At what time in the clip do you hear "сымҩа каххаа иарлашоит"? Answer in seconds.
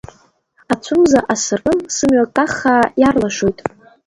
1.95-3.57